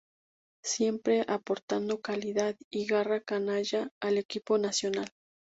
[0.63, 5.11] Siempre aportando calidad y garra canalla al equipo nacional.